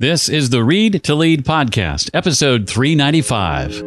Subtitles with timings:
[0.00, 3.82] This is the Read to Lead podcast, episode 395.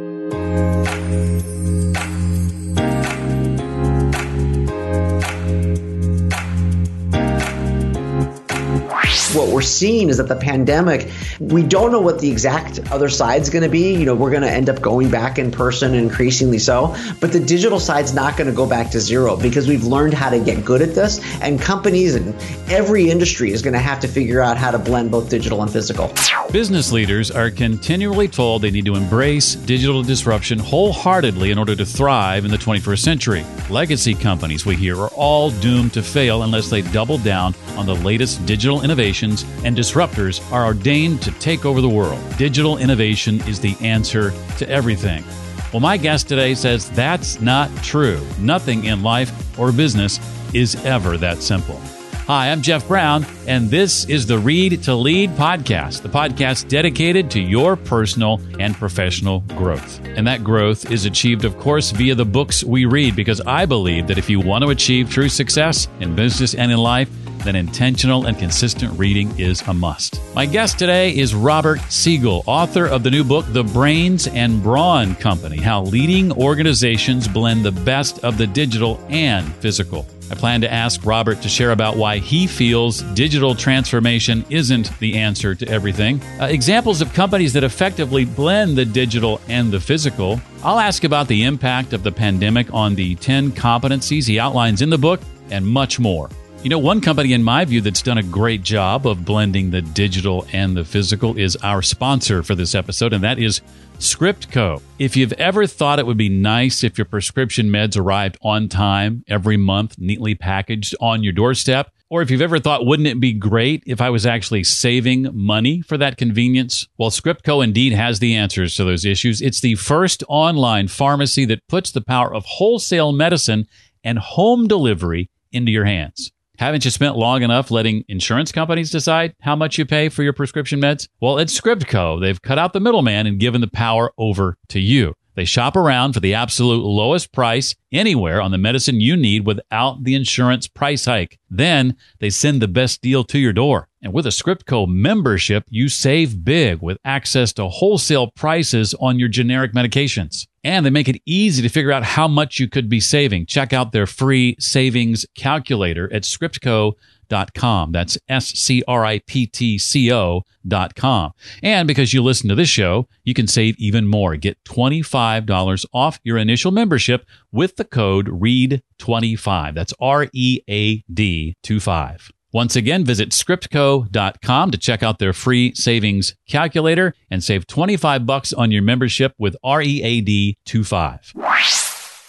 [9.34, 11.10] What we're seeing is that the pandemic,
[11.40, 13.94] we don't know what the exact other side's going to be.
[13.94, 17.40] You know, we're going to end up going back in person increasingly so, but the
[17.40, 20.66] digital side's not going to go back to zero because we've learned how to get
[20.66, 21.20] good at this.
[21.42, 22.36] And companies and
[22.70, 25.72] every industry is going to have to figure out how to blend both digital and
[25.72, 26.12] physical.
[26.52, 31.86] Business leaders are continually told they need to embrace digital disruption wholeheartedly in order to
[31.86, 33.46] thrive in the 21st century.
[33.70, 37.96] Legacy companies, we hear, are all doomed to fail unless they double down on the
[37.96, 38.82] latest digital
[39.22, 42.20] innovations, and disruptors are ordained to take over the world.
[42.38, 45.24] Digital innovation is the answer to everything.
[45.72, 48.20] Well, my guest today says that's not true.
[48.40, 50.20] Nothing in life or business
[50.54, 51.80] is ever that simple.
[52.28, 57.32] Hi, I'm Jeff Brown, and this is the Read to Lead podcast, the podcast dedicated
[57.32, 60.00] to your personal and professional growth.
[60.06, 64.08] And that growth is achieved, of course, via the books we read, because I believe
[64.08, 67.10] that if you want to achieve true success in business and in life,
[67.44, 70.22] then intentional and consistent reading is a must.
[70.36, 75.16] My guest today is Robert Siegel, author of the new book, The Brains and Brawn
[75.16, 80.06] Company How Leading Organizations Blend the Best of the Digital and Physical.
[80.32, 85.18] I plan to ask Robert to share about why he feels digital transformation isn't the
[85.18, 90.40] answer to everything, uh, examples of companies that effectively blend the digital and the physical.
[90.64, 94.90] I'll ask about the impact of the pandemic on the 10 competencies he outlines in
[94.90, 96.30] the book, and much more.
[96.64, 99.82] You know, one company, in my view, that's done a great job of blending the
[99.82, 103.62] digital and the physical is our sponsor for this episode, and that is
[103.98, 104.80] Scriptco.
[105.00, 109.24] If you've ever thought it would be nice if your prescription meds arrived on time
[109.28, 113.34] every month, neatly packaged on your doorstep, or if you've ever thought, wouldn't it be
[113.34, 116.88] great if I was actually saving money for that convenience?
[116.96, 119.42] Well, Scriptco indeed has the answers to those issues.
[119.42, 123.66] It's the first online pharmacy that puts the power of wholesale medicine
[124.04, 126.32] and home delivery into your hands.
[126.62, 130.32] Haven't you spent long enough letting insurance companies decide how much you pay for your
[130.32, 131.08] prescription meds?
[131.20, 135.16] Well, at Scriptco, they've cut out the middleman and given the power over to you.
[135.34, 140.04] They shop around for the absolute lowest price anywhere on the medicine you need without
[140.04, 141.40] the insurance price hike.
[141.50, 143.88] Then they send the best deal to your door.
[144.04, 149.30] And with a Scriptco membership, you save big with access to wholesale prices on your
[149.30, 150.48] generic medications.
[150.64, 153.46] And they make it easy to figure out how much you could be saving.
[153.46, 157.92] Check out their free savings calculator at scriptco.com.
[157.92, 161.32] That's S C R I P T C O dot com.
[161.62, 164.36] And because you listen to this show, you can save even more.
[164.36, 169.76] Get $25 off your initial membership with the code READ25.
[169.76, 172.32] That's R E A D 25.
[172.54, 178.52] Once again, visit scriptco.com to check out their free savings calculator and save 25 bucks
[178.52, 181.34] on your membership with READ 25.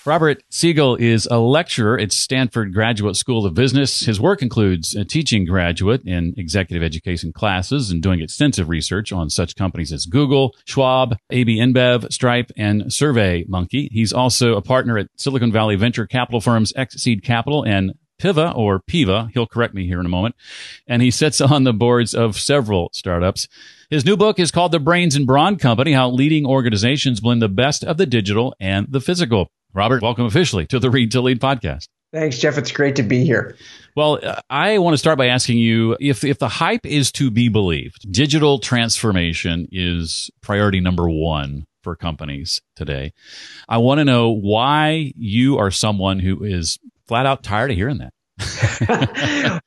[0.04, 4.00] Robert Siegel is a lecturer at Stanford Graduate School of Business.
[4.00, 9.54] His work includes teaching graduate in executive education classes and doing extensive research on such
[9.54, 13.90] companies as Google, Schwab, AB InBev, Stripe, and SurveyMonkey.
[13.92, 18.80] He's also a partner at Silicon Valley venture capital firms Xseed Capital and Piva or
[18.80, 19.30] Piva.
[19.32, 20.36] He'll correct me here in a moment.
[20.86, 23.48] And he sits on the boards of several startups.
[23.90, 27.48] His new book is called The Brains and Brawn Company How Leading Organizations Blend the
[27.48, 29.48] Best of the Digital and the Physical.
[29.74, 31.88] Robert, welcome officially to the Read to Lead podcast.
[32.12, 32.58] Thanks, Jeff.
[32.58, 33.56] It's great to be here.
[33.96, 37.48] Well, I want to start by asking you if, if the hype is to be
[37.48, 43.12] believed, digital transformation is priority number one for companies today.
[43.68, 47.98] I want to know why you are someone who is flat out tired of hearing
[47.98, 48.12] that.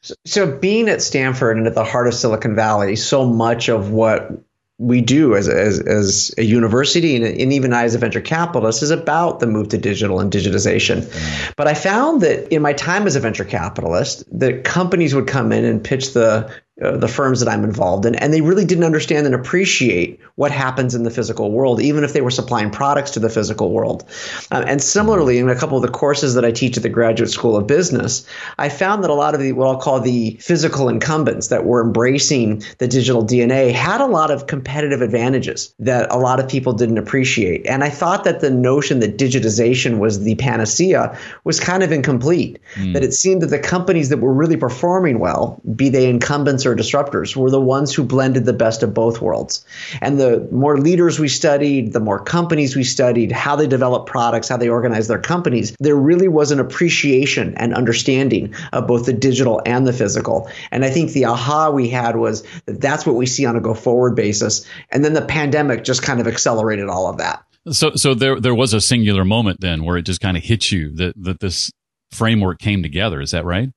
[0.26, 4.32] so, being at Stanford and at the heart of Silicon Valley, so much of what
[4.78, 8.84] we do as, as, as a university and, and, even I as a venture capitalist
[8.84, 11.02] is about the move to digital and digitization.
[11.02, 11.54] Mm.
[11.56, 15.54] But I found that in my time as a venture capitalist, that companies would come
[15.54, 18.84] in and pitch the uh, the firms that I'm involved in, and they really didn't
[18.84, 23.12] understand and appreciate what happens in the physical world, even if they were supplying products
[23.12, 24.04] to the physical world.
[24.52, 27.30] Um, and similarly, in a couple of the courses that I teach at the Graduate
[27.30, 28.28] School of Business,
[28.58, 31.82] I found that a lot of the what I'll call the physical incumbents that were
[31.82, 36.74] embracing the digital DNA had a lot of competitive advantages that a lot of people
[36.74, 37.68] didn't appreciate.
[37.68, 42.60] And I thought that the notion that digitization was the panacea was kind of incomplete.
[42.74, 42.96] Mm.
[42.96, 46.76] That it seemed that the companies that were really performing well, be they incumbents or
[46.76, 49.66] disruptors were the ones who blended the best of both worlds.
[50.02, 54.50] And the more leaders we studied, the more companies we studied, how they develop products,
[54.50, 59.14] how they organize their companies, there really was an appreciation and understanding of both the
[59.14, 60.50] digital and the physical.
[60.72, 63.62] And I think the aha we had was that that's what we see on a
[63.62, 64.66] go forward basis.
[64.92, 67.44] And then the pandemic just kind of accelerated all of that.
[67.72, 70.72] So, so there, there was a singular moment then where it just kind of hit
[70.72, 71.72] you that, that this
[72.12, 73.22] framework came together.
[73.22, 73.70] Is that right?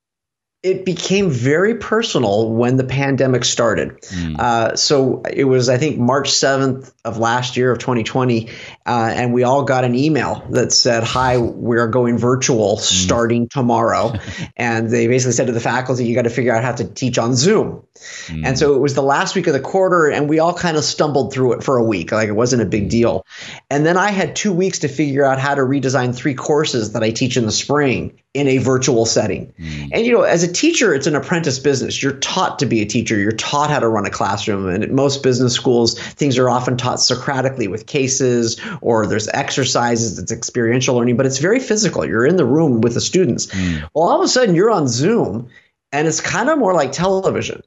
[0.60, 4.00] It became very personal when the pandemic started.
[4.00, 4.38] Mm.
[4.40, 8.48] Uh, so it was, I think, March 7th of last year of 2020,
[8.84, 12.80] uh, and we all got an email that said, Hi, we're going virtual mm.
[12.80, 14.14] starting tomorrow.
[14.56, 17.18] and they basically said to the faculty, You got to figure out how to teach
[17.18, 17.84] on Zoom.
[18.26, 18.44] Mm.
[18.44, 20.82] And so it was the last week of the quarter, and we all kind of
[20.82, 22.10] stumbled through it for a week.
[22.10, 22.90] Like it wasn't a big mm.
[22.90, 23.24] deal.
[23.70, 27.04] And then I had two weeks to figure out how to redesign three courses that
[27.04, 29.52] I teach in the spring in a virtual setting.
[29.58, 29.88] Mm.
[29.92, 32.00] And you know, as a teacher, it's an apprentice business.
[32.00, 33.18] You're taught to be a teacher.
[33.18, 34.68] You're taught how to run a classroom.
[34.68, 40.20] And at most business schools, things are often taught Socratically with cases or there's exercises,
[40.20, 42.06] it's experiential learning, but it's very physical.
[42.06, 43.46] You're in the room with the students.
[43.46, 43.88] Mm.
[43.92, 45.48] Well, all of a sudden you're on Zoom
[45.90, 47.62] and it's kind of more like television.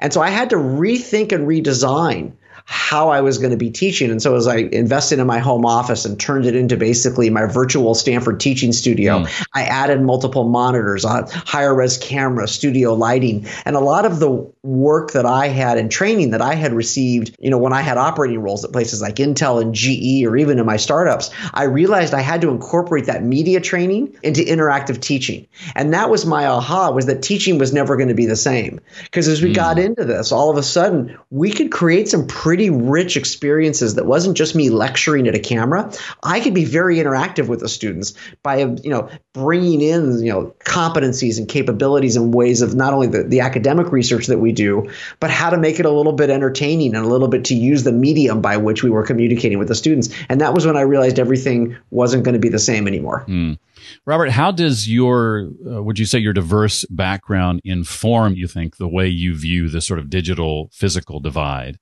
[0.00, 2.32] And so I had to rethink and redesign
[2.68, 4.10] how I was going to be teaching.
[4.10, 7.46] And so as I invested in my home office and turned it into basically my
[7.46, 9.46] virtual Stanford teaching studio, mm.
[9.54, 14.50] I added multiple monitors, uh, higher res camera, studio lighting, and a lot of the
[14.64, 17.98] work that I had and training that I had received, you know, when I had
[17.98, 22.14] operating roles at places like Intel and GE or even in my startups, I realized
[22.14, 25.46] I had to incorporate that media training into interactive teaching.
[25.76, 28.80] And that was my aha was that teaching was never going to be the same.
[29.04, 29.54] Because as we mm.
[29.54, 33.96] got into this, all of a sudden we could create some pretty pretty rich experiences
[33.96, 35.92] that wasn't just me lecturing at a camera.
[36.22, 40.54] I could be very interactive with the students by you know bringing in you know
[40.60, 44.90] competencies and capabilities and ways of not only the, the academic research that we do,
[45.20, 47.82] but how to make it a little bit entertaining and a little bit to use
[47.82, 50.08] the medium by which we were communicating with the students.
[50.30, 53.26] And that was when I realized everything wasn't going to be the same anymore.
[53.28, 53.58] Mm.
[54.04, 58.88] Robert, how does your, uh, would you say your diverse background inform, you think, the
[58.88, 61.78] way you view the sort of digital physical divide?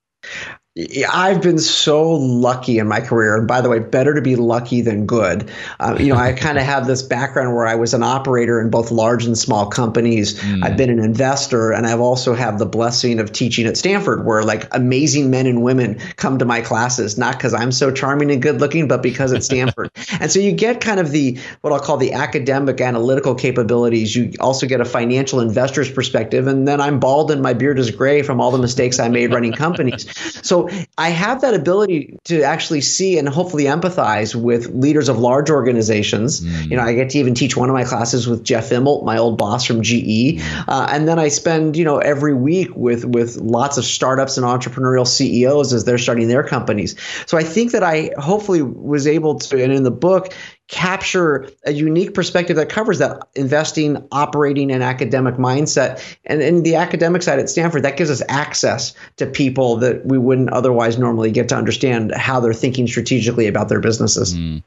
[0.76, 3.36] I've been so lucky in my career.
[3.36, 5.48] And by the way, better to be lucky than good.
[5.78, 8.70] Uh, you know, I kind of have this background where I was an operator in
[8.70, 10.34] both large and small companies.
[10.40, 10.64] Mm.
[10.64, 14.42] I've been an investor, and I've also have the blessing of teaching at Stanford, where
[14.42, 18.42] like amazing men and women come to my classes, not because I'm so charming and
[18.42, 19.92] good looking, but because it's Stanford.
[20.20, 24.16] and so you get kind of the what I'll call the academic analytical capabilities.
[24.16, 27.92] You also get a financial investor's perspective, and then I'm bald and my beard is
[27.92, 30.12] gray from all the mistakes I made running companies.
[30.44, 30.63] So
[30.98, 36.40] I have that ability to actually see and hopefully empathize with leaders of large organizations.
[36.40, 36.70] Mm.
[36.70, 39.18] You know, I get to even teach one of my classes with Jeff Immelt, my
[39.18, 40.64] old boss from GE, mm.
[40.68, 44.46] uh, and then I spend you know every week with with lots of startups and
[44.46, 46.96] entrepreneurial CEOs as they're starting their companies.
[47.26, 50.32] So I think that I hopefully was able to, and in the book,
[50.68, 56.02] capture a unique perspective that covers that investing, operating, and academic mindset.
[56.24, 60.16] And in the academic side at Stanford, that gives us access to people that we
[60.16, 64.34] wouldn't otherwise normally get to understand how they're thinking strategically about their businesses.
[64.34, 64.62] Mm.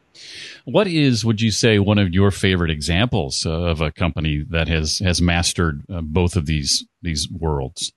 [0.65, 4.99] What is, would you say, one of your favorite examples of a company that has
[4.99, 7.93] has mastered uh, both of these these worlds?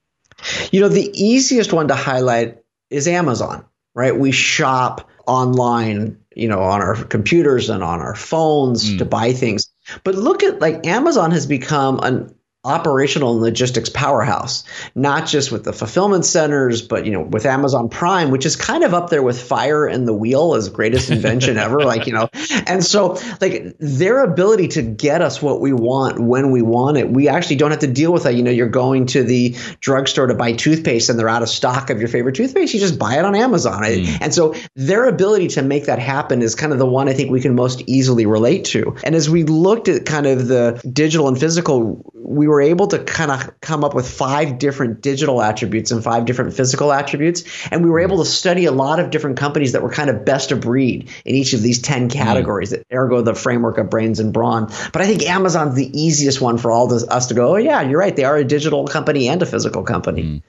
[0.71, 2.59] You know, the easiest one to highlight
[2.89, 3.65] is Amazon.
[3.93, 4.17] Right?
[4.17, 8.97] We shop online you know, on our computers and on our phones mm.
[8.99, 9.69] to buy things.
[10.03, 12.33] But look at like Amazon has become an
[12.63, 14.63] operational and logistics powerhouse,
[14.93, 18.83] not just with the fulfillment centers, but you know, with Amazon Prime, which is kind
[18.83, 21.81] of up there with fire and the wheel as greatest invention ever.
[21.91, 22.29] Like, you know,
[22.67, 27.09] and so like their ability to get us what we want when we want it,
[27.09, 28.35] we actually don't have to deal with that.
[28.35, 31.89] You know, you're going to the drugstore to buy toothpaste and they're out of stock
[31.89, 32.73] of your favorite toothpaste.
[32.73, 33.83] You just buy it on Amazon.
[33.83, 34.21] Mm.
[34.21, 37.31] And so their ability to make that happen is kind of the one I think
[37.31, 38.95] we can most easily relate to.
[39.03, 42.99] And as we looked at kind of the digital and physical, we were able to
[42.99, 47.43] kind of come up with five different digital attributes and five different physical attributes.
[47.71, 50.25] And we were able to study a lot of different companies that were kind of
[50.25, 52.83] best of breed in each of these 10 categories, mm.
[52.93, 54.71] ergo the framework of brains and brawn.
[54.91, 57.81] But I think Amazon's the easiest one for all this, us to go, oh, yeah,
[57.81, 58.15] you're right.
[58.15, 60.23] They are a digital company and a physical company.
[60.23, 60.43] Mm.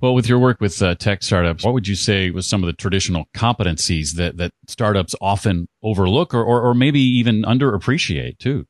[0.00, 2.66] Well, with your work with uh, tech startups, what would you say was some of
[2.66, 8.66] the traditional competencies that, that startups often overlook or, or, or maybe even underappreciate too?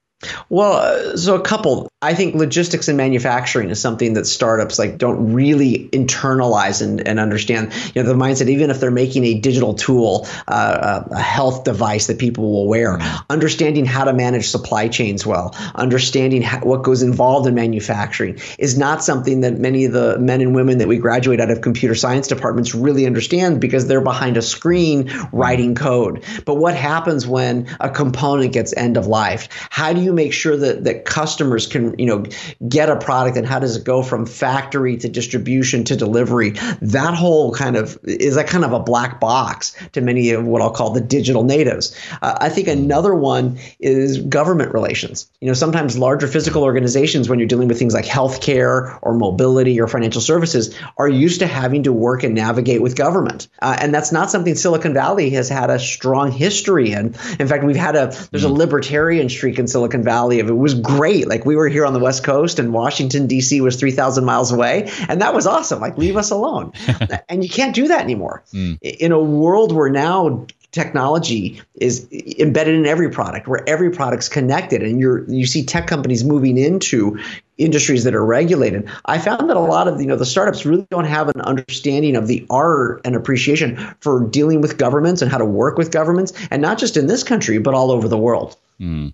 [0.50, 1.89] Well, uh, so a couple.
[2.03, 7.19] I think logistics and manufacturing is something that startups like don't really internalize and, and
[7.19, 7.73] understand.
[7.95, 12.07] You know, the mindset, even if they're making a digital tool, uh, a health device
[12.09, 12.99] that people will wear,
[13.29, 18.79] understanding how to manage supply chains well, understanding how, what goes involved in manufacturing is
[18.79, 21.95] not something that many of the men and women that we graduate out of computer
[21.95, 26.25] science departments really understand because they're behind a screen writing code.
[26.45, 29.49] But what happens when a component gets end of life?
[29.71, 32.25] How do you make sure that that customers can you know
[32.67, 36.50] get a product and how does it go from factory to distribution to delivery?
[36.83, 40.62] That whole kind of is a kind of a black box to many of what
[40.62, 41.97] I'll call the digital natives.
[42.23, 45.31] Uh, I think another one is government relations.
[45.40, 49.81] You know, sometimes larger physical organizations, when you're dealing with things like healthcare or mobility
[49.81, 53.95] or financial services, are used to having to work and navigate with government, uh, and
[53.95, 57.14] that's not something Silicon Valley has had a strong history in.
[57.38, 58.55] In fact, we've had a there's a hmm.
[58.55, 60.40] libertarian streak in Silicon Valley.
[60.40, 61.28] Of it was great.
[61.28, 63.61] Like we were here on the West Coast, and Washington D.C.
[63.61, 65.80] was three thousand miles away, and that was awesome.
[65.80, 66.73] Like leave us alone,
[67.28, 68.42] and you can't do that anymore.
[68.52, 68.78] Mm.
[68.83, 72.07] In a world where now technology is
[72.39, 76.57] embedded in every product where every product's connected and you're you see tech companies moving
[76.57, 77.19] into
[77.59, 80.87] industries that are regulated i found that a lot of you know the startups really
[80.91, 85.39] don't have an understanding of the art and appreciation for dealing with governments and how
[85.39, 88.57] to work with governments and not just in this country but all over the world
[88.81, 89.12] mm.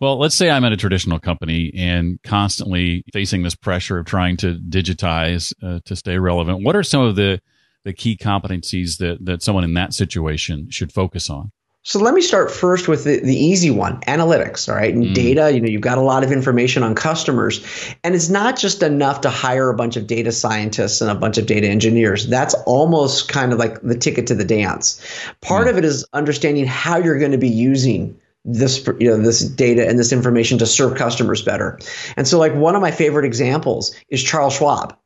[0.00, 4.36] Well, let's say I'm at a traditional company and constantly facing this pressure of trying
[4.38, 6.64] to digitize uh, to stay relevant.
[6.64, 7.40] What are some of the
[7.84, 11.50] the key competencies that, that someone in that situation should focus on?
[11.84, 14.94] So let me start first with the, the easy one, analytics, all right?
[14.94, 15.14] And mm.
[15.14, 17.64] data, you know, you've got a lot of information on customers.
[18.04, 21.38] And it's not just enough to hire a bunch of data scientists and a bunch
[21.38, 22.28] of data engineers.
[22.28, 25.04] That's almost kind of like the ticket to the dance.
[25.40, 25.70] Part mm.
[25.70, 29.88] of it is understanding how you're going to be using this you know this data
[29.88, 31.78] and this information to serve customers better.
[32.16, 34.96] And so like one of my favorite examples is Charles Schwab.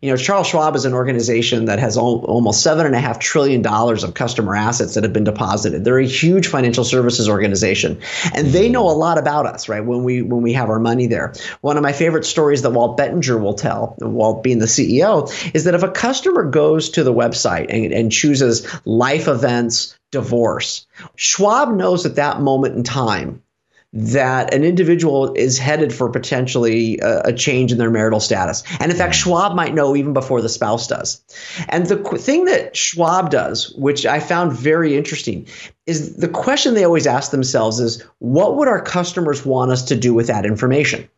[0.00, 3.18] You know, Charles Schwab is an organization that has al- almost seven and a half
[3.18, 5.84] trillion dollars of customer assets that have been deposited.
[5.84, 8.00] They're a huge financial services organization,
[8.34, 9.84] and they know a lot about us, right?
[9.84, 11.34] When we when we have our money there.
[11.60, 15.64] One of my favorite stories that Walt Bettinger will tell, Walt being the CEO, is
[15.64, 21.74] that if a customer goes to the website and, and chooses life events, divorce, Schwab
[21.74, 23.42] knows at that moment in time
[23.96, 28.62] that an individual is headed for potentially a, a, change in their marital status.
[28.78, 29.14] And in fact.
[29.14, 31.22] Schwab might know even before the spouse does.
[31.70, 35.46] And the qu- thing that Schwab does, which I found very interesting,
[35.86, 39.96] is the question they always ask themselves is what would our customers want us to
[39.96, 41.08] do with that information?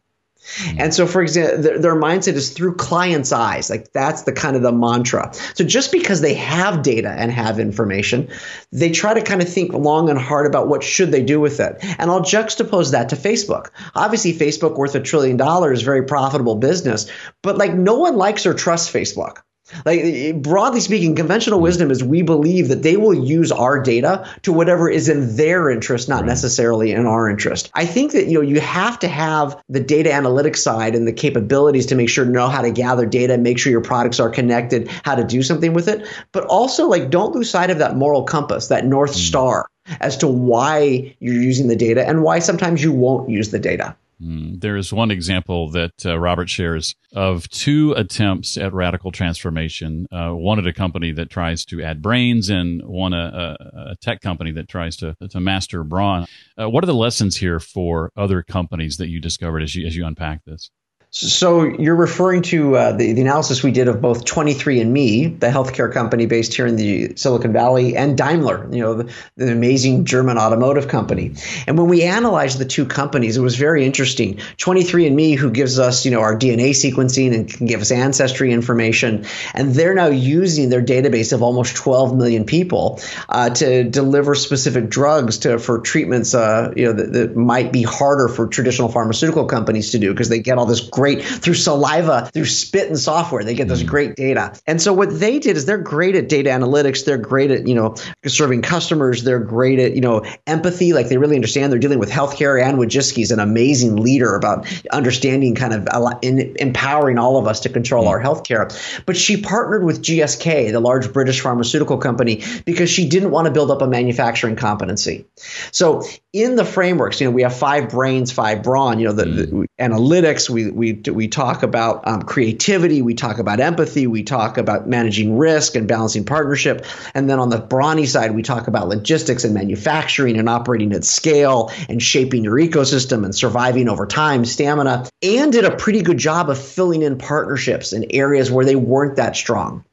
[0.56, 0.80] Mm-hmm.
[0.80, 3.68] And so, for example, their, their, mindset is through clients' eyes.
[3.68, 5.32] Like that's the kind of the mantra.
[5.54, 8.28] So just because they have data and have information,
[8.72, 11.60] they try to kind of think long and hard about what should they do with
[11.60, 11.78] it.
[11.98, 13.70] And I'll juxtapose that to Facebook.
[13.94, 17.10] Obviously, Facebook worth a trillion dollars, very profitable business,
[17.42, 19.38] but like no one likes or trusts Facebook.
[19.84, 24.52] Like broadly speaking, conventional wisdom is we believe that they will use our data to
[24.52, 26.26] whatever is in their interest, not right.
[26.26, 27.70] necessarily in our interest.
[27.74, 31.12] I think that you know you have to have the data analytics side and the
[31.12, 34.30] capabilities to make sure to know how to gather data, make sure your products are
[34.30, 37.96] connected, how to do something with it, but also like don't lose sight of that
[37.96, 39.28] moral compass, that north mm.
[39.28, 39.68] star
[40.00, 43.96] as to why you're using the data and why sometimes you won't use the data.
[44.20, 50.06] Mm, there is one example that uh, Robert shares of two attempts at radical transformation.
[50.10, 53.96] Uh, one at a company that tries to add brains, and one a, a, a
[54.00, 56.26] tech company that tries to to master brawn.
[56.60, 59.96] Uh, what are the lessons here for other companies that you discovered as you as
[59.96, 60.70] you unpack this?
[61.10, 65.90] So you're referring to uh, the, the analysis we did of both 23andMe, the healthcare
[65.90, 70.36] company based here in the Silicon Valley, and Daimler, you know, the, the, amazing German
[70.36, 71.32] automotive company.
[71.66, 74.36] And when we analyzed the two companies, it was very interesting.
[74.58, 79.24] 23andMe, who gives us, you know, our DNA sequencing and can give us ancestry information,
[79.54, 83.00] and they're now using their database of almost 12 million people
[83.30, 87.82] uh, to deliver specific drugs to for treatments, uh, you know, that, that might be
[87.82, 92.28] harder for traditional pharmaceutical companies to do because they get all this great through saliva,
[92.34, 93.44] through spit and software.
[93.44, 93.86] They get this mm.
[93.86, 94.58] great data.
[94.66, 97.04] And so what they did is they're great at data analytics.
[97.04, 97.94] They're great at, you know,
[98.26, 99.22] serving customers.
[99.22, 100.92] They're great at, you know, empathy.
[100.92, 102.60] Like they really understand they're dealing with healthcare.
[102.60, 105.86] Anne Wojcicki is an amazing leader about understanding kind of
[106.22, 108.08] in, empowering all of us to control mm.
[108.08, 108.68] our healthcare.
[109.06, 113.52] But she partnered with GSK, the large British pharmaceutical company, because she didn't want to
[113.52, 115.26] build up a manufacturing competency.
[115.70, 116.02] So
[116.32, 119.50] in the frameworks, you know, we have five brains, five brawn, you know, the, mm.
[119.62, 120.50] the analytics.
[120.50, 123.02] We we we talk about um, creativity.
[123.02, 124.06] We talk about empathy.
[124.06, 126.86] We talk about managing risk and balancing partnership.
[127.14, 131.04] And then on the brawny side, we talk about logistics and manufacturing and operating at
[131.04, 136.18] scale and shaping your ecosystem and surviving over time, stamina, and did a pretty good
[136.18, 139.84] job of filling in partnerships in areas where they weren't that strong.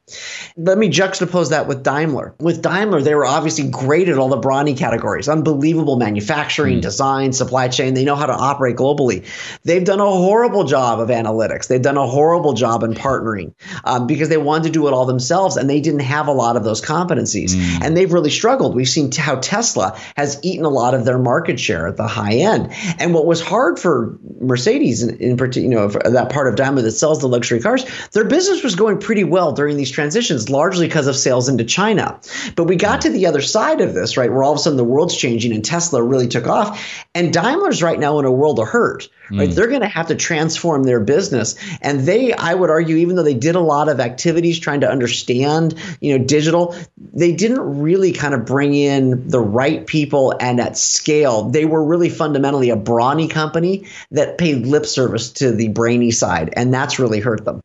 [0.56, 2.36] Let me juxtapose that with Daimler.
[2.38, 6.82] With Daimler, they were obviously great at all the brawny categories, unbelievable manufacturing, mm.
[6.82, 7.94] design, supply chain.
[7.94, 9.26] They know how to operate globally.
[9.64, 11.66] They've done a horrible job of analytics.
[11.66, 15.06] They've done a horrible job in partnering um, because they wanted to do it all
[15.06, 17.50] themselves and they didn't have a lot of those competencies.
[17.50, 17.84] Mm.
[17.84, 18.76] And they've really struggled.
[18.76, 22.34] We've seen how Tesla has eaten a lot of their market share at the high
[22.34, 22.72] end.
[23.00, 26.82] And what was hard for Mercedes, in, in particular, you know, that part of Daimler
[26.82, 30.86] that sells the luxury cars, their business was going pretty well during these transitions, largely
[30.86, 32.20] because of sales into China.
[32.54, 34.76] But we got to the other side of this, right, where all of a sudden
[34.76, 37.04] the world's changing and Tesla really took off.
[37.14, 39.48] And Daimler's right now in a world of hurt, right?
[39.48, 39.54] Mm.
[39.54, 41.56] They're going to have to transform their business.
[41.80, 44.90] And they, I would argue, even though they did a lot of activities trying to
[44.90, 46.76] understand, you know, digital,
[47.12, 51.50] they didn't really kind of bring in the right people and at scale.
[51.50, 56.52] They were really fundamentally a brawny company that paid lip service to the brainy side.
[56.56, 57.60] And that's really hurt them.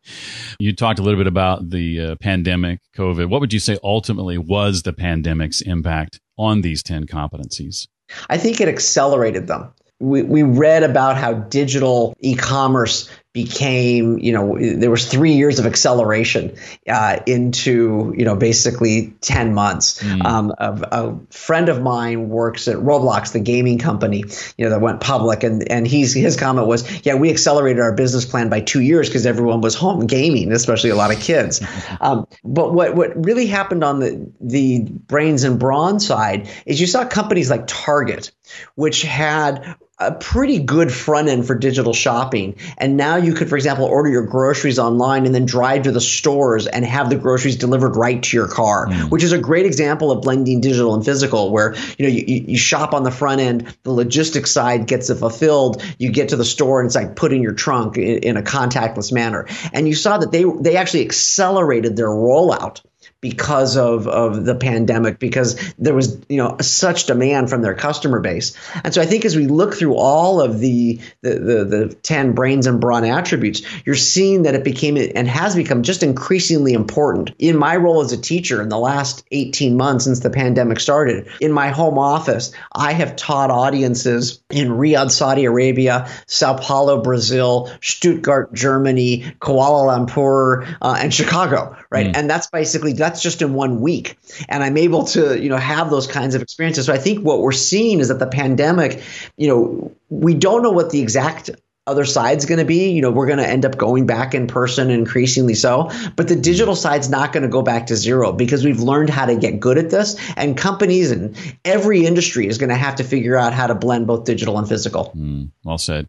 [0.58, 3.28] You talked a little bit about the uh, pandemic, COVID.
[3.28, 7.86] What would you say ultimately was the pandemic's impact on these 10 competencies?
[8.28, 9.72] I think it accelerated them.
[10.02, 15.64] We, we read about how digital e-commerce became, you know, there was three years of
[15.64, 16.54] acceleration
[16.86, 20.02] uh, into, you know, basically 10 months.
[20.02, 20.24] Mm.
[20.24, 24.24] Um, a, a, friend of mine works at Roblox, the gaming company,
[24.58, 25.44] you know, that went public.
[25.44, 29.08] And, and he's, his comment was, yeah, we accelerated our business plan by two years
[29.08, 31.64] because everyone was home gaming, especially a lot of kids.
[32.02, 36.86] um, but what, what really happened on the, the brains and brawn side is you
[36.86, 38.30] saw companies like Target,
[38.74, 42.56] which had a pretty good front end for digital shopping.
[42.76, 46.00] And now you could, for example, order your groceries online and then drive to the
[46.00, 49.10] stores and have the groceries delivered right to your car, mm.
[49.10, 52.58] which is a great example of blending digital and physical, where you know you, you
[52.58, 56.44] shop on the front end, the logistics side gets it fulfilled, you get to the
[56.44, 59.46] store and it's like put in your trunk in, in a contactless manner.
[59.72, 62.82] And you saw that they they actually accelerated their rollout
[63.22, 68.20] because of, of the pandemic because there was you know such demand from their customer
[68.20, 68.54] base.
[68.84, 72.32] And so i think as we look through all of the the, the, the 10
[72.32, 77.30] brains and brawn attributes you're seeing that it became and has become just increasingly important.
[77.38, 81.28] In my role as a teacher in the last 18 months since the pandemic started
[81.40, 87.70] in my home office i have taught audiences in riyadh saudi arabia sao paulo brazil
[87.80, 92.06] stuttgart germany kuala lumpur uh, and chicago right?
[92.06, 92.16] Mm.
[92.16, 94.16] and that's basically that's just in one week.
[94.48, 96.86] And i'm able to you know have those kinds of experiences.
[96.86, 99.02] So i think what we're seeing is that the pandemic
[99.36, 101.50] you know we don't know what the exact
[101.88, 104.46] other side's going to be you know we're going to end up going back in
[104.46, 108.64] person increasingly so but the digital side's not going to go back to zero because
[108.64, 112.68] we've learned how to get good at this and companies and every industry is going
[112.70, 115.12] to have to figure out how to blend both digital and physical.
[115.16, 116.08] Mm, well said.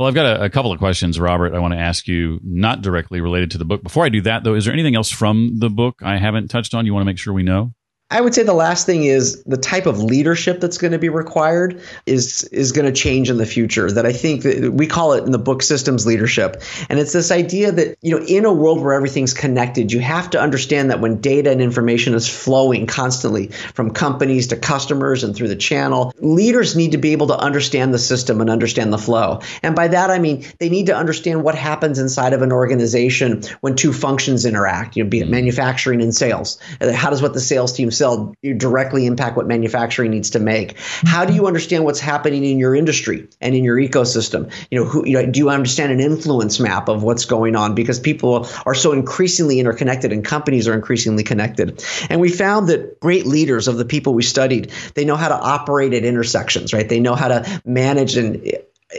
[0.00, 2.82] Well i've got a, a couple of questions robert i want to ask you not
[2.82, 3.84] directly related to the book.
[3.84, 6.74] Before i do that though is there anything else from the book i haven't touched
[6.74, 7.72] on you want to make sure we know
[8.10, 11.08] I would say the last thing is the type of leadership that's going to be
[11.08, 13.90] required is is going to change in the future.
[13.90, 17.30] That I think that we call it in the book systems leadership, and it's this
[17.30, 21.00] idea that you know in a world where everything's connected, you have to understand that
[21.00, 26.12] when data and information is flowing constantly from companies to customers and through the channel,
[26.18, 29.40] leaders need to be able to understand the system and understand the flow.
[29.62, 33.42] And by that I mean they need to understand what happens inside of an organization
[33.62, 34.94] when two functions interact.
[34.94, 36.58] You know, be it manufacturing and sales.
[36.82, 40.78] How does what the sales team sell directly impact what manufacturing needs to make?
[40.78, 41.46] How do you mm-hmm.
[41.46, 44.52] understand what's happening in your industry and in your ecosystem?
[44.70, 47.74] You know, who, you know, do you understand an influence map of what's going on?
[47.74, 51.82] Because people are so increasingly interconnected and companies are increasingly connected.
[52.10, 55.38] And we found that great leaders of the people we studied, they know how to
[55.38, 56.88] operate at intersections, right?
[56.88, 58.46] They know how to manage and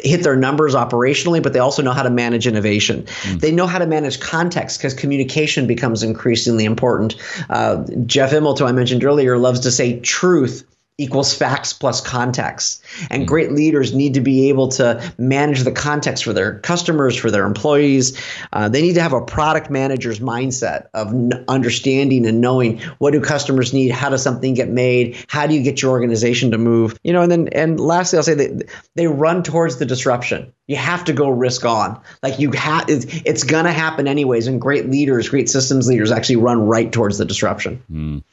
[0.04, 3.04] hit their numbers operationally, but they also know how to manage innovation.
[3.04, 3.40] Mm.
[3.40, 7.16] They know how to manage context because communication becomes increasingly important.
[7.50, 10.66] Uh, Jeff Immelt, who I mentioned earlier, loves to say truth
[10.98, 12.84] equals facts plus context.
[13.10, 13.28] And mm-hmm.
[13.28, 17.46] great leaders need to be able to manage the context for their customers, for their
[17.46, 18.22] employees.
[18.54, 23.12] Uh, they need to have a product manager's mindset of n- understanding and knowing what
[23.12, 26.58] do customers need, how does something get made, how do you get your organization to
[26.58, 27.22] move, you know.
[27.22, 30.54] And then and lastly, I'll say that they run towards the disruption.
[30.68, 32.02] You have to go risk on.
[32.24, 34.48] Like you have, it's, it's gonna happen anyways.
[34.48, 37.84] And great leaders, great systems leaders, actually run right towards the disruption.
[37.92, 38.24] Mm.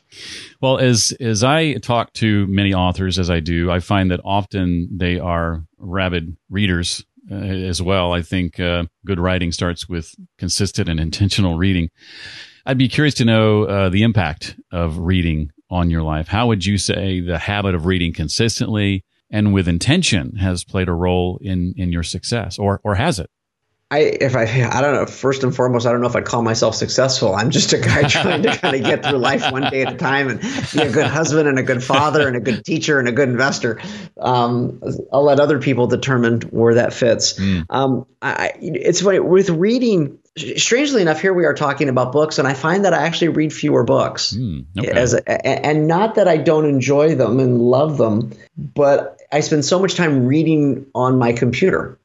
[0.60, 4.88] Well, as as I talk to many authors, as I do, I find that often
[4.96, 8.12] they are rabid readers uh, as well.
[8.12, 11.90] I think uh, good writing starts with consistent and intentional reading.
[12.64, 16.28] I'd be curious to know uh, the impact of reading on your life.
[16.28, 20.92] How would you say the habit of reading consistently and with intention has played a
[20.92, 23.30] role in in your success, or or has it?
[23.92, 25.04] I if I I don't know.
[25.04, 27.34] First and foremost, I don't know if I'd call myself successful.
[27.34, 29.96] I'm just a guy trying to kind of get through life one day at a
[29.98, 33.06] time and be a good husband and a good father and a good teacher and
[33.06, 33.82] a good investor.
[34.18, 37.38] Um, I'll let other people determine where that fits.
[37.38, 37.66] Mm.
[37.68, 40.18] Um, I, it's funny with reading.
[40.38, 43.52] Strangely enough, here we are talking about books, and I find that I actually read
[43.52, 44.32] fewer books.
[44.32, 44.90] Mm, okay.
[44.90, 49.64] As a, and not that I don't enjoy them and love them, but I spend
[49.64, 51.98] so much time reading on my computer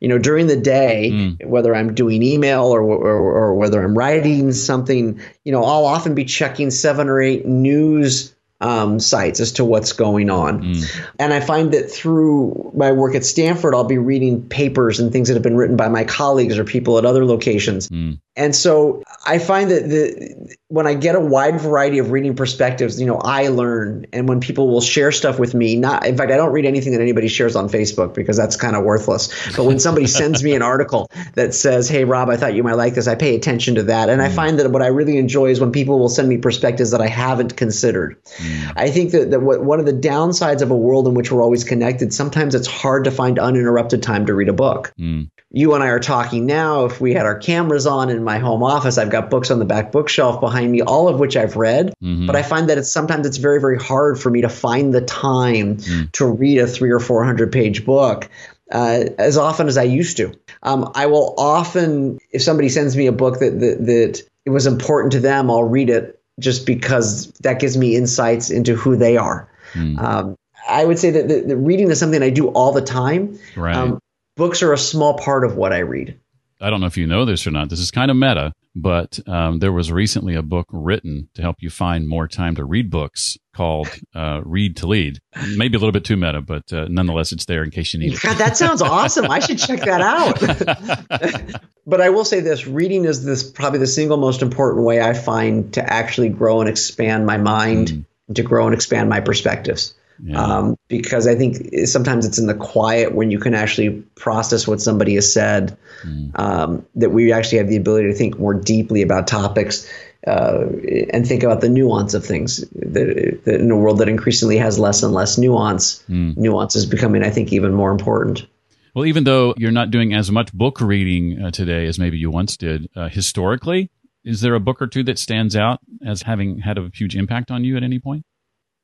[0.00, 1.46] you know during the day mm.
[1.46, 6.14] whether i'm doing email or, or, or whether i'm writing something you know i'll often
[6.14, 10.62] be checking seven or eight news um, sites as to what's going on.
[10.62, 11.06] Mm.
[11.18, 15.28] And I find that through my work at Stanford, I'll be reading papers and things
[15.28, 17.88] that have been written by my colleagues or people at other locations.
[17.88, 18.20] Mm.
[18.36, 23.00] And so I find that the, when I get a wide variety of reading perspectives,
[23.00, 24.06] you know, I learn.
[24.12, 26.92] And when people will share stuff with me, not in fact, I don't read anything
[26.92, 29.28] that anybody shares on Facebook because that's kind of worthless.
[29.56, 32.74] But when somebody sends me an article that says, "Hey, Rob, I thought you might
[32.74, 34.08] like this," I pay attention to that.
[34.08, 34.24] And mm.
[34.24, 37.00] I find that what I really enjoy is when people will send me perspectives that
[37.00, 38.16] I haven't considered.
[38.36, 38.72] Mm.
[38.76, 41.42] I think that, that what, one of the downsides of a world in which we're
[41.42, 44.92] always connected, sometimes it's hard to find uninterrupted time to read a book.
[44.98, 46.84] Mm you and I are talking now.
[46.84, 49.64] If we had our cameras on in my home office, I've got books on the
[49.64, 51.92] back bookshelf behind me, all of which I've read.
[52.02, 52.26] Mm-hmm.
[52.26, 55.00] But I find that it's sometimes it's very, very hard for me to find the
[55.00, 56.12] time mm.
[56.12, 58.28] to read a three or four hundred page book.
[58.70, 60.32] Uh, as often as I used to.
[60.62, 64.68] Um, I will often, if somebody sends me a book that, that that it was
[64.68, 69.16] important to them, I'll read it just because that gives me insights into who they
[69.16, 69.50] are.
[69.72, 69.98] Mm.
[69.98, 70.36] Um,
[70.68, 73.38] I would say that the, the, reading is something I do all the time.
[73.56, 73.74] Right.
[73.74, 73.98] Um,
[74.36, 76.18] books are a small part of what I read.
[76.60, 77.70] I don't know if you know this or not.
[77.70, 81.56] This is kind of meta, but um, there was recently a book written to help
[81.60, 85.20] you find more time to read books called uh, Read to Lead.
[85.56, 88.12] Maybe a little bit too meta, but uh, nonetheless, it's there in case you need
[88.12, 88.20] it.
[88.20, 89.30] God, that sounds awesome.
[89.30, 91.60] I should check that out.
[91.86, 95.14] but I will say this reading is this probably the single most important way I
[95.14, 98.34] find to actually grow and expand my mind, mm.
[98.34, 99.94] to grow and expand my perspectives.
[100.22, 100.42] Yeah.
[100.42, 104.80] Um, because I think sometimes it's in the quiet when you can actually process what
[104.80, 106.38] somebody has said, mm.
[106.38, 109.90] um, that we actually have the ability to think more deeply about topics
[110.26, 110.66] uh,
[111.12, 112.60] and think about the nuance of things.
[112.74, 116.36] That, that in a world that increasingly has less and less nuance, mm.
[116.36, 118.46] nuance is becoming, I think, even more important.
[118.94, 122.30] Well, even though you're not doing as much book reading uh, today as maybe you
[122.30, 123.90] once did, uh, historically,
[124.24, 127.50] is there a book or two that stands out as having had a huge impact
[127.50, 128.24] on you at any point?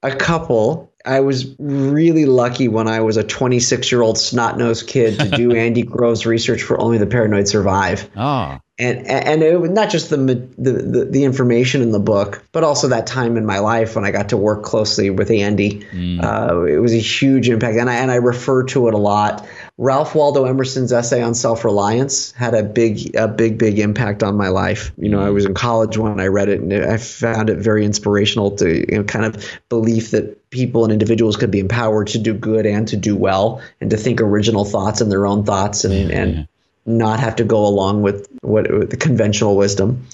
[0.03, 0.93] A couple.
[1.05, 5.29] I was really lucky when I was a 26 year old snot nosed kid to
[5.31, 8.11] do Andy Grove's research for Only the Paranoid Survive.
[8.17, 8.59] Oh.
[8.79, 12.62] And and it was not just the, the, the the information in the book, but
[12.62, 15.81] also that time in my life when I got to work closely with Andy.
[15.93, 16.23] Mm.
[16.23, 19.49] Uh, it was a huge impact, and I and I refer to it a lot.
[19.79, 24.49] Ralph Waldo Emerson's essay on self-reliance had a big, a big, big impact on my
[24.49, 24.93] life.
[24.99, 27.85] You know, I was in college when I read it, and I found it very
[27.85, 32.19] inspirational to you know, kind of belief that people and individuals could be empowered to
[32.19, 35.85] do good and to do well, and to think original thoughts and their own thoughts,
[35.85, 36.45] and yeah, and yeah
[36.87, 40.07] not have to go along with what the conventional wisdom.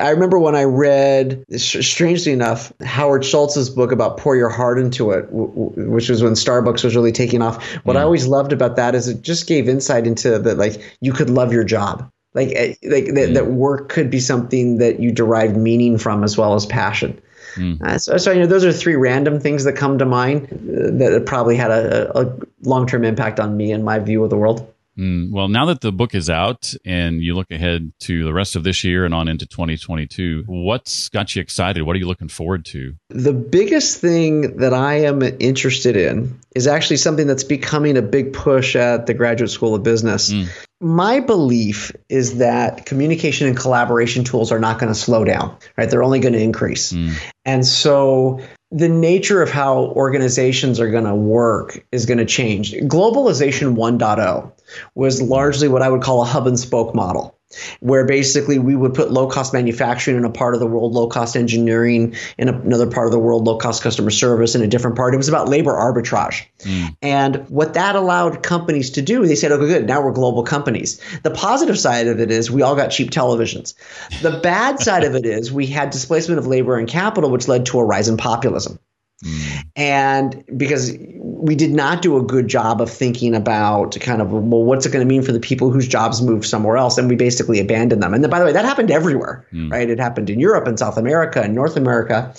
[0.00, 5.12] I remember when I read, strangely enough, Howard Schultz's book about pour your heart into
[5.12, 7.64] it, which was when Starbucks was really taking off.
[7.84, 8.00] What mm.
[8.00, 11.30] I always loved about that is it just gave insight into that, like you could
[11.30, 12.10] love your job.
[12.34, 13.14] Like, eh, like mm.
[13.14, 17.20] that, that work could be something that you derive meaning from as well as passion.
[17.54, 17.80] Mm.
[17.82, 20.90] Uh, so, so, you know, those are three random things that come to mind uh,
[20.98, 24.36] that probably had a, a long term impact on me and my view of the
[24.36, 24.71] world.
[24.98, 28.56] Mm, well, now that the book is out and you look ahead to the rest
[28.56, 31.82] of this year and on into 2022, what's got you excited?
[31.82, 32.94] What are you looking forward to?
[33.08, 38.34] The biggest thing that I am interested in is actually something that's becoming a big
[38.34, 40.30] push at the Graduate School of Business.
[40.30, 40.48] Mm.
[40.80, 45.88] My belief is that communication and collaboration tools are not going to slow down, right?
[45.88, 46.92] They're only going to increase.
[46.92, 47.14] Mm.
[47.44, 48.40] And so
[48.72, 52.72] the nature of how organizations are going to work is going to change.
[52.72, 54.52] Globalization 1.0
[54.94, 57.38] was largely what I would call a hub and spoke model
[57.80, 61.06] where basically we would put low cost manufacturing in a part of the world, low
[61.08, 64.96] cost engineering in another part of the world, low cost customer service in a different
[64.96, 65.14] part.
[65.14, 66.44] It was about labor arbitrage.
[66.60, 66.96] Mm.
[67.02, 71.00] And what that allowed companies to do, they said, okay, good, now we're global companies.
[71.22, 73.74] The positive side of it is we all got cheap televisions.
[74.22, 77.66] The bad side of it is we had displacement of labor and capital, which led
[77.66, 78.78] to a rise in populism.
[79.22, 79.64] Mm.
[79.76, 80.96] And because
[81.42, 84.92] we did not do a good job of thinking about kind of well what's it
[84.92, 88.02] going to mean for the people whose jobs moved somewhere else and we basically abandoned
[88.02, 89.70] them and then, by the way that happened everywhere mm.
[89.70, 92.32] right it happened in europe and south america and north america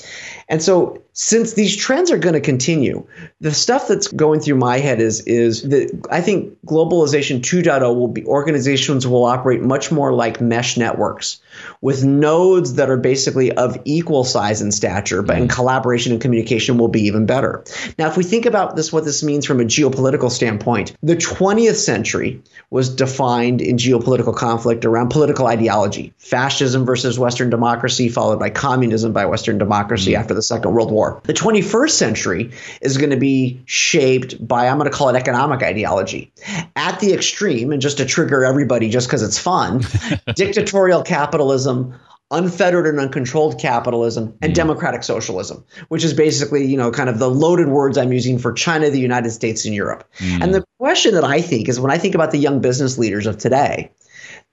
[0.48, 3.08] and so since these trends are going to continue,
[3.40, 8.08] the stuff that's going through my head is is that I think globalization 2.0 will
[8.08, 11.40] be organizations will operate much more like mesh networks
[11.82, 15.52] with nodes that are basically of equal size and stature, but in mm.
[15.52, 17.64] collaboration and communication will be even better.
[18.00, 21.76] Now, if we think about this, what this means from a geopolitical standpoint, the 20th
[21.76, 28.50] century was defined in geopolitical conflict around political ideology, fascism versus Western democracy, followed by
[28.50, 30.22] communism by Western democracy mm-hmm.
[30.22, 30.94] after the Second World War.
[30.94, 31.22] War.
[31.26, 35.64] The 21st century is going to be shaped by, I'm going to call it economic
[35.64, 36.32] ideology.
[36.76, 39.82] At the extreme, and just to trigger everybody just because it's fun,
[40.36, 42.00] dictatorial capitalism,
[42.32, 44.56] unfettered and uncontrolled capitalism and mm.
[44.56, 48.52] democratic socialism which is basically you know kind of the loaded words i'm using for
[48.52, 50.42] china the united states and europe mm.
[50.42, 53.28] and the question that i think is when i think about the young business leaders
[53.28, 53.92] of today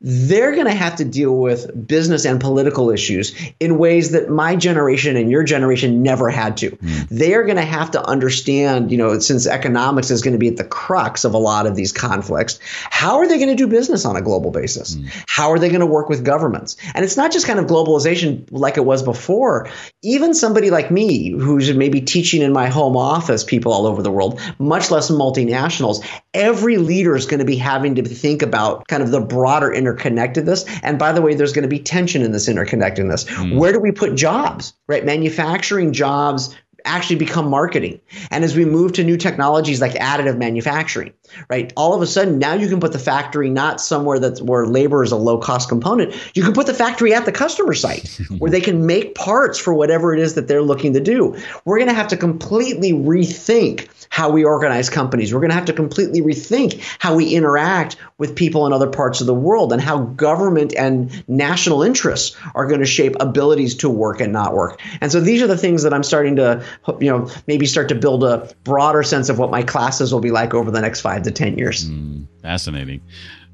[0.03, 4.57] they're going to have to deal with business and political issues in ways that my
[4.57, 6.71] generation and your generation never had to.
[6.71, 7.09] Mm.
[7.11, 10.57] They're going to have to understand, you know, since economics is going to be at
[10.57, 14.07] the crux of a lot of these conflicts, how are they going to do business
[14.07, 14.97] on a global basis?
[14.97, 15.25] Mm.
[15.29, 16.79] How are they going to work with governments?
[16.95, 19.69] And it's not just kind of globalization like it was before.
[20.01, 24.11] Even somebody like me, who's maybe teaching in my home office, people all over the
[24.11, 29.03] world, much less multinationals, every leader is going to be having to think about kind
[29.03, 30.81] of the broader inter interconnectedness.
[30.83, 33.27] And by the way, there's going to be tension in this interconnectedness.
[33.27, 33.57] Mm.
[33.57, 35.05] Where do we put jobs, right?
[35.05, 38.01] Manufacturing jobs actually become marketing.
[38.31, 41.13] And as we move to new technologies like additive manufacturing,
[41.49, 41.73] right?
[41.77, 45.03] All of a sudden now you can put the factory not somewhere that's where labor
[45.03, 46.15] is a low cost component.
[46.35, 49.75] You can put the factory at the customer site where they can make parts for
[49.75, 51.37] whatever it is that they're looking to do.
[51.65, 55.33] We're going to have to completely rethink how we organize companies.
[55.33, 59.21] We're going to have to completely rethink how we interact with people in other parts
[59.21, 63.89] of the world and how government and national interests are going to shape abilities to
[63.89, 64.81] work and not work.
[65.01, 66.65] And so these are the things that I'm starting to,
[66.99, 70.33] you know, maybe start to build a broader sense of what my classes will be
[70.33, 71.89] like over the next five to 10 years.
[71.89, 73.01] Mm, fascinating.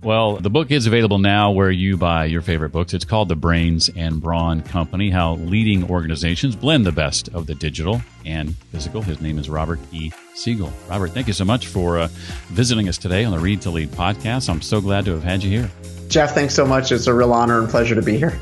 [0.03, 2.95] Well, the book is available now where you buy your favorite books.
[2.95, 7.55] It's called The Brains and Brawn Company How Leading Organizations Blend the Best of the
[7.55, 9.03] Digital and Physical.
[9.03, 10.13] His name is Robert E.
[10.35, 10.73] Siegel.
[10.89, 12.09] Robert, thank you so much for uh,
[12.49, 14.49] visiting us today on the Read to Lead podcast.
[14.51, 15.71] I'm so glad to have had you here.
[16.09, 16.93] Jeff, thanks so much.
[16.93, 18.39] It's a real honor and pleasure to be here.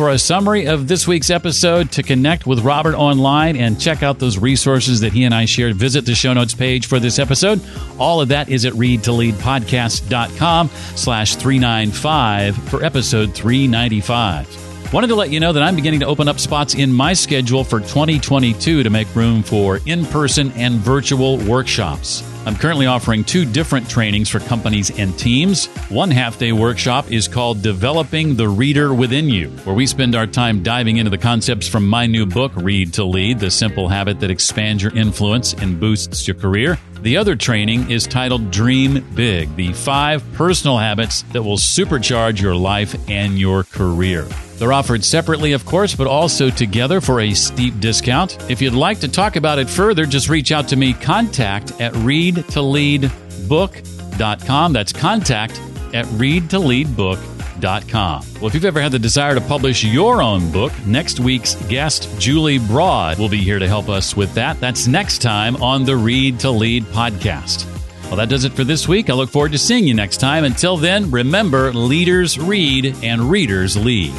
[0.00, 4.18] For a summary of this week's episode, to connect with Robert online and check out
[4.18, 7.60] those resources that he and I shared, visit the show notes page for this episode.
[7.98, 14.94] All of that is at readtoleadpodcast.com slash 395 for episode 395.
[14.94, 17.62] Wanted to let you know that I'm beginning to open up spots in my schedule
[17.62, 22.22] for 2022 to make room for in person and virtual workshops.
[22.46, 25.66] I'm currently offering two different trainings for companies and teams.
[25.90, 30.26] One half day workshop is called Developing the Reader Within You, where we spend our
[30.26, 34.20] time diving into the concepts from my new book, Read to Lead The Simple Habit
[34.20, 36.78] That Expands Your Influence and Boosts Your Career.
[37.02, 42.56] The other training is titled Dream Big The Five Personal Habits That Will Supercharge Your
[42.56, 44.26] Life and Your Career.
[44.60, 48.36] They're offered separately, of course, but also together for a steep discount.
[48.50, 50.92] If you'd like to talk about it further, just reach out to me.
[50.92, 51.94] Contact at
[52.32, 54.72] readtoleadbook.com.
[54.72, 55.60] That's contact
[55.92, 58.24] at readtoleadbook.com.
[58.34, 62.08] Well, if you've ever had the desire to publish your own book, next week's guest,
[62.18, 64.58] Julie Broad, will be here to help us with that.
[64.60, 67.66] That's next time on the Read to Lead podcast.
[68.04, 69.10] Well, that does it for this week.
[69.10, 70.44] I look forward to seeing you next time.
[70.44, 74.12] Until then, remember leaders read and readers lead.